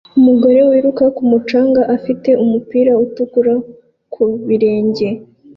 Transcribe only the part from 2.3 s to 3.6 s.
umupira utukura